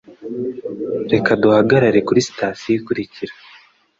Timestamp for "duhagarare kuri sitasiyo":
1.41-2.73